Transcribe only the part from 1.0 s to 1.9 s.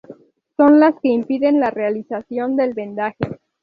impiden la